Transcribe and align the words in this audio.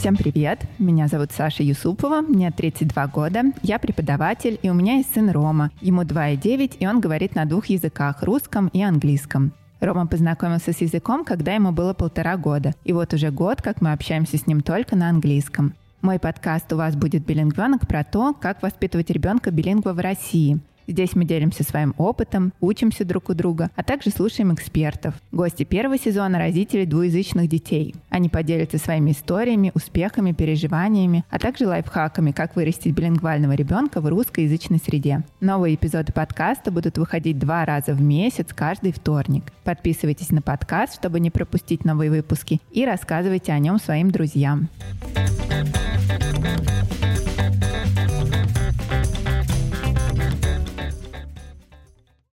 Всем 0.00 0.16
привет! 0.16 0.62
Меня 0.78 1.08
зовут 1.08 1.30
Саша 1.30 1.62
Юсупова, 1.62 2.22
мне 2.22 2.50
32 2.50 3.06
года, 3.08 3.42
я 3.62 3.78
преподаватель, 3.78 4.58
и 4.62 4.70
у 4.70 4.72
меня 4.72 4.94
есть 4.94 5.12
сын 5.12 5.28
Рома. 5.28 5.72
Ему 5.82 6.04
2,9, 6.04 6.78
и 6.78 6.86
он 6.86 7.00
говорит 7.00 7.34
на 7.34 7.44
двух 7.44 7.66
языках– 7.66 8.22
русском 8.22 8.68
и 8.68 8.80
английском. 8.80 9.52
Рома 9.78 10.06
познакомился 10.06 10.72
с 10.72 10.80
языком, 10.80 11.22
когда 11.22 11.52
ему 11.52 11.72
было 11.72 11.92
полтора 11.92 12.38
года. 12.38 12.74
И 12.82 12.94
вот 12.94 13.12
уже 13.12 13.30
год, 13.30 13.60
как 13.60 13.82
мы 13.82 13.92
общаемся 13.92 14.38
с 14.38 14.46
ним 14.46 14.62
только 14.62 14.96
на 14.96 15.10
английском. 15.10 15.74
Мой 16.00 16.18
подкаст 16.18 16.72
«У 16.72 16.76
вас 16.76 16.96
будет 16.96 17.26
билингвенок» 17.26 17.86
про 17.86 18.02
то, 18.02 18.32
как 18.32 18.62
воспитывать 18.62 19.10
ребенка 19.10 19.50
билингва 19.50 19.92
в 19.92 19.98
России. 19.98 20.60
Здесь 20.90 21.14
мы 21.14 21.24
делимся 21.24 21.62
своим 21.62 21.94
опытом, 21.98 22.52
учимся 22.60 23.04
друг 23.04 23.28
у 23.28 23.34
друга, 23.34 23.70
а 23.76 23.84
также 23.84 24.10
слушаем 24.10 24.52
экспертов. 24.52 25.14
Гости 25.30 25.62
первого 25.62 25.96
сезона– 25.96 26.38
родители 26.40 26.84
двуязычных 26.84 27.48
детей. 27.48 27.94
Они 28.08 28.28
поделятся 28.28 28.78
своими 28.78 29.12
историями, 29.12 29.70
успехами, 29.76 30.32
переживаниями, 30.32 31.24
а 31.30 31.38
также 31.38 31.68
лайфхаками, 31.68 32.32
как 32.32 32.56
вырастить 32.56 32.92
билингвального 32.92 33.52
ребенка 33.52 34.00
в 34.00 34.08
русскоязычной 34.08 34.78
среде. 34.84 35.22
Новые 35.40 35.76
эпизоды 35.76 36.12
подкаста 36.12 36.72
будут 36.72 36.98
выходить 36.98 37.38
два 37.38 37.64
раза 37.64 37.94
в 37.94 38.02
месяц, 38.02 38.48
каждый 38.52 38.90
вторник. 38.90 39.44
Подписывайтесь 39.62 40.30
на 40.30 40.42
подкаст, 40.42 40.96
чтобы 40.96 41.20
не 41.20 41.30
пропустить 41.30 41.84
новые 41.84 42.10
выпуски, 42.10 42.60
и 42.72 42.84
рассказывайте 42.84 43.52
о 43.52 43.60
нем 43.60 43.78
своим 43.78 44.10
друзьям. 44.10 44.68
Thank 45.00 45.09